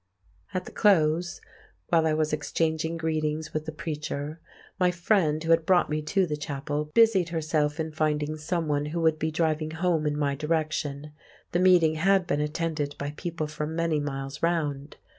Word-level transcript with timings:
At 0.55 0.65
the 0.65 0.71
close, 0.71 1.41
while 1.89 2.07
I 2.07 2.15
was 2.15 2.33
exchanging 2.33 2.97
greetings 2.97 3.53
with 3.53 3.67
the 3.67 3.71
preacher, 3.71 4.41
my 4.79 4.89
friend 4.89 5.43
who 5.43 5.51
had 5.51 5.63
brought 5.63 5.91
me 5.91 6.01
to 6.01 6.25
the 6.25 6.35
chapel 6.35 6.85
busied 6.95 7.29
herself 7.29 7.79
in 7.79 7.91
finding 7.91 8.35
someone 8.35 8.87
who 8.87 9.01
would 9.01 9.19
be 9.19 9.29
driving 9.29 9.69
home 9.69 10.07
in 10.07 10.17
my 10.17 10.33
direction—the 10.33 11.59
meeting 11.59 11.93
had 11.93 12.25
been 12.25 12.41
attended 12.41 12.95
by 12.97 13.11
people 13.15 13.45
from 13.45 13.75
many 13.75 13.99
miles 13.99 14.41
round. 14.41 14.97